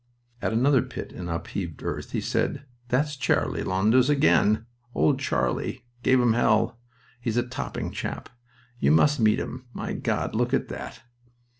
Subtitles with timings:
[0.41, 4.65] At another pit in upheaved earth he said: "That's Charlie Lowndes again...
[4.95, 6.79] Old Charlie gave 'em hell.
[7.19, 8.27] He's a topping chap.
[8.79, 9.67] You must meet him...
[9.73, 10.33] My God!
[10.33, 11.03] look at that!"